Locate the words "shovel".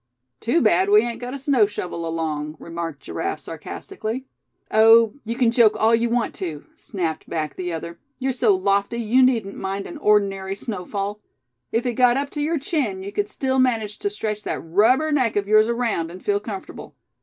1.67-2.07